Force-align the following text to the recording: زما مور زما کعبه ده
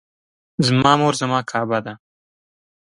زما 0.65 0.91
مور 0.99 1.13
زما 1.21 1.39
کعبه 1.49 1.79
ده 1.85 1.93